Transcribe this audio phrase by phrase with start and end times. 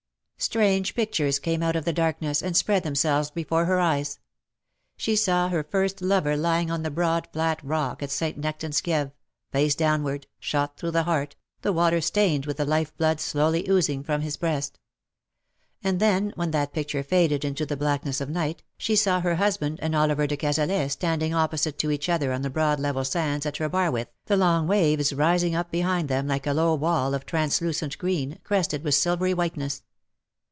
[0.41, 4.17] Strange pictures came out of the darkness, and spread themselves before her eyes.
[4.97, 8.39] She saw her first lover lying on the broad flat rock at St.
[8.39, 9.11] Nectan's Kieve,
[9.51, 14.01] face downward, shot through the heart, the water stained with the life blood slowly oozing
[14.03, 14.79] from his breast.
[15.83, 19.77] And then, when that picture faded into the blackness of night, she saw her husband
[19.79, 23.53] and Oliver de Cazalet standing opposite to each other on the broad level sands at
[23.53, 28.39] Trebarwith, the long waves rising up behind them like a low wall of translucent green,
[28.43, 29.83] crested with silvery whiteness.